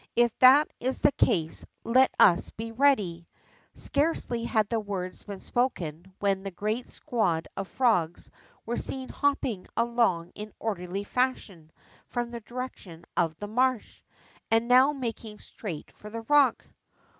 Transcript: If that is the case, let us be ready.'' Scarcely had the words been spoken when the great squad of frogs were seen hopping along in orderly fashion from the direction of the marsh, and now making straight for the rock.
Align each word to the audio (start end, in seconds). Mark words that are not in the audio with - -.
If 0.15 0.35
that 0.39 0.67
is 0.79 1.01
the 1.01 1.11
case, 1.11 1.63
let 1.83 2.09
us 2.19 2.49
be 2.49 2.71
ready.'' 2.71 3.27
Scarcely 3.75 4.45
had 4.45 4.67
the 4.67 4.79
words 4.79 5.21
been 5.21 5.39
spoken 5.39 6.11
when 6.17 6.41
the 6.41 6.49
great 6.49 6.87
squad 6.87 7.47
of 7.55 7.67
frogs 7.67 8.31
were 8.65 8.77
seen 8.77 9.09
hopping 9.09 9.67
along 9.77 10.31
in 10.33 10.53
orderly 10.57 11.03
fashion 11.03 11.69
from 12.07 12.31
the 12.31 12.41
direction 12.41 13.05
of 13.15 13.37
the 13.37 13.47
marsh, 13.47 14.01
and 14.49 14.67
now 14.67 14.91
making 14.91 15.37
straight 15.37 15.91
for 15.91 16.09
the 16.09 16.21
rock. 16.21 16.65